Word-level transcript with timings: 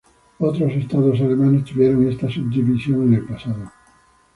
Otros 0.39 0.73
estados 0.73 1.21
alemanes 1.21 1.63
tuvieron 1.65 2.09
esta 2.09 2.27
subdivisión 2.27 3.03
en 3.03 3.13
el 3.13 3.23
pasado. 3.27 3.71